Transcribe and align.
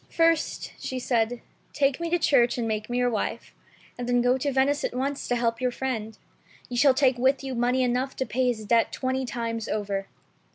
"First," 0.09 0.73
she 0.79 0.97
said, 0.97 1.41
"take 1.73 1.99
me 1.99 2.09
to 2.09 2.17
church 2.17 2.57
and 2.57 2.67
make 2.67 2.89
me 2.89 2.97
your 2.97 3.11
wife, 3.11 3.53
and 3.99 4.09
then 4.09 4.19
go 4.23 4.35
to 4.35 4.51
Venice 4.51 4.83
at 4.83 4.95
once 4.95 5.27
to 5.27 5.35
help 5.35 5.61
your 5.61 5.69
friend. 5.69 6.17
You 6.69 6.77
shall 6.77 6.95
take 6.95 7.19
with 7.19 7.43
you 7.43 7.53
money 7.53 7.83
enough 7.83 8.15
to 8.15 8.25
pay 8.25 8.47
his 8.47 8.65
debt 8.65 8.91
twenty 8.91 9.25
times 9.25 9.67
over." 9.67 10.07